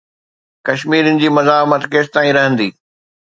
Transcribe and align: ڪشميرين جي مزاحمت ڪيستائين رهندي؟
ڪشميرين 0.67 1.19
جي 1.23 1.29
مزاحمت 1.35 1.81
ڪيستائين 1.93 2.33
رهندي؟ 2.39 2.69